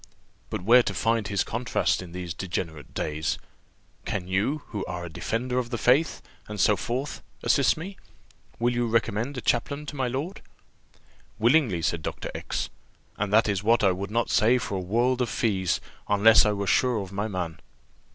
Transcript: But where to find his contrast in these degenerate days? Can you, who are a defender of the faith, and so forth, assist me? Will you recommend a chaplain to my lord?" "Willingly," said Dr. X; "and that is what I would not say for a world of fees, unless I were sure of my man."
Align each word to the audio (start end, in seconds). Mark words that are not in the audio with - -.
But 0.49 0.63
where 0.63 0.81
to 0.81 0.95
find 0.95 1.27
his 1.27 1.43
contrast 1.43 2.01
in 2.01 2.11
these 2.11 2.33
degenerate 2.33 2.95
days? 2.95 3.37
Can 4.03 4.27
you, 4.27 4.63
who 4.69 4.83
are 4.87 5.05
a 5.05 5.09
defender 5.11 5.59
of 5.59 5.69
the 5.69 5.77
faith, 5.77 6.23
and 6.47 6.59
so 6.59 6.75
forth, 6.75 7.21
assist 7.43 7.77
me? 7.77 7.97
Will 8.57 8.73
you 8.73 8.87
recommend 8.87 9.37
a 9.37 9.41
chaplain 9.41 9.85
to 9.85 9.95
my 9.95 10.07
lord?" 10.07 10.41
"Willingly," 11.37 11.83
said 11.83 12.01
Dr. 12.01 12.31
X; 12.33 12.71
"and 13.17 13.31
that 13.31 13.47
is 13.47 13.61
what 13.63 13.83
I 13.83 13.91
would 13.91 14.09
not 14.09 14.31
say 14.31 14.57
for 14.57 14.73
a 14.73 14.79
world 14.79 15.21
of 15.21 15.29
fees, 15.29 15.79
unless 16.07 16.47
I 16.47 16.53
were 16.53 16.65
sure 16.65 16.99
of 16.99 17.11
my 17.11 17.27
man." 17.27 17.59